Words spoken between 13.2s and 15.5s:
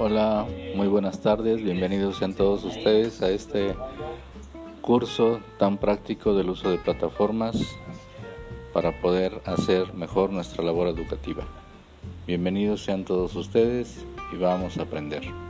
ustedes y vamos a aprender.